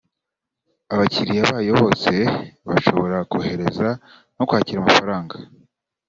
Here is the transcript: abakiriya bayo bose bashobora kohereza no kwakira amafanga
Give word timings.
abakiriya 0.93 1.43
bayo 1.51 1.71
bose 1.81 2.11
bashobora 2.67 3.17
kohereza 3.31 3.87
no 4.35 4.43
kwakira 4.47 4.77
amafanga 4.81 5.35